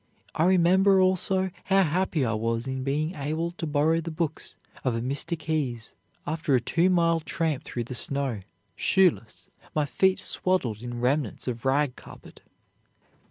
I 0.33 0.45
remember, 0.45 0.99
also, 0.99 1.51
how 1.65 1.83
happy 1.83 2.25
I 2.25 2.33
was 2.33 2.65
in 2.65 2.83
being 2.83 3.13
able 3.13 3.51
to 3.51 3.67
borrow 3.67 4.01
the 4.01 4.09
books 4.09 4.55
of 4.83 4.95
a 4.95 4.99
Mr. 5.01 5.37
Keyes, 5.37 5.93
after 6.25 6.55
a 6.55 6.59
two 6.59 6.89
mile 6.89 7.19
tramp 7.19 7.63
through 7.65 7.83
the 7.83 7.93
snow, 7.93 8.41
shoeless, 8.75 9.47
my 9.75 9.85
feet 9.85 10.19
swaddled 10.19 10.81
in 10.81 10.99
remnants 11.01 11.47
of 11.47 11.65
rag 11.65 11.95
carpet." 11.95 12.41